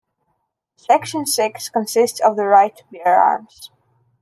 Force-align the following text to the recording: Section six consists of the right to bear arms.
Section 0.77 1.27
six 1.27 1.69
consists 1.69 2.19
of 2.21 2.35
the 2.35 2.45
right 2.45 2.75
to 2.75 2.83
bear 2.91 3.21
arms. 3.21 3.69